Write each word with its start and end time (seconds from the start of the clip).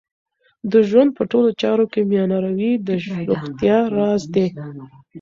د 0.71 0.73
ژوند 0.89 1.09
په 1.17 1.23
ټولو 1.31 1.49
چارو 1.61 1.85
کې 1.91 2.01
میانه 2.09 2.37
روی 2.45 2.71
د 2.87 2.89
روغتیا 3.29 3.77
راز 3.95 4.23
دی. 4.35 4.47